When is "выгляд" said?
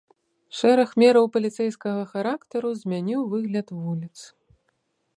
3.35-3.67